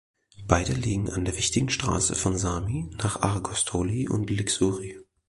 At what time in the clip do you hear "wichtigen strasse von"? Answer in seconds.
1.37-2.35